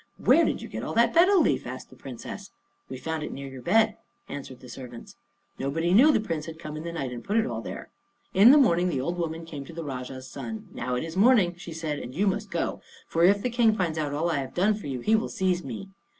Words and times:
"Where 0.17 0.43
did 0.45 0.63
you 0.63 0.67
get 0.67 0.81
all 0.81 0.95
that 0.95 1.13
betel 1.13 1.39
leaf?" 1.39 1.67
asked 1.67 1.91
the 1.91 1.95
Princess. 1.95 2.49
"We 2.89 2.97
found 2.97 3.21
it 3.21 3.31
near 3.31 3.47
your 3.47 3.61
bed," 3.61 3.97
answered 4.27 4.59
the 4.59 4.67
servants. 4.67 5.15
Nobody 5.59 5.93
knew 5.93 6.11
the 6.11 6.19
Prince 6.19 6.47
had 6.47 6.57
come 6.57 6.75
in 6.75 6.81
the 6.81 6.91
night 6.91 7.11
and 7.11 7.23
put 7.23 7.37
it 7.37 7.45
all 7.45 7.61
there. 7.61 7.91
In 8.33 8.49
the 8.49 8.57
morning 8.57 8.89
the 8.89 8.99
old 8.99 9.19
woman 9.19 9.45
came 9.45 9.63
to 9.65 9.73
the 9.73 9.83
Rajah's 9.83 10.27
son. 10.27 10.69
"Now 10.73 10.95
it 10.95 11.03
is 11.03 11.15
morning," 11.15 11.53
she 11.55 11.71
said, 11.71 11.99
"and 11.99 12.15
you 12.15 12.25
must 12.25 12.49
go; 12.49 12.81
for 13.07 13.23
if 13.23 13.43
the 13.43 13.51
King 13.51 13.75
finds 13.75 13.99
out 13.99 14.11
all 14.11 14.31
I 14.31 14.39
have 14.39 14.55
done 14.55 14.73
for 14.73 14.87
you, 14.87 15.01
he 15.01 15.15
will 15.15 15.29
seize 15.29 15.63
me." 15.63 15.89